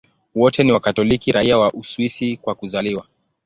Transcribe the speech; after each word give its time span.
Wote 0.35 0.63
ni 0.63 0.71
Wakatoliki 0.71 1.31
raia 1.31 1.57
wa 1.57 1.73
Uswisi 1.73 2.37
kwa 2.37 2.55
kuzaliwa. 2.55 3.05